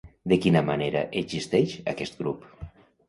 De 0.31 0.37
quina 0.45 0.63
manera 0.69 1.03
existeix 1.21 1.77
aquest 1.93 2.21
grup? 2.23 2.49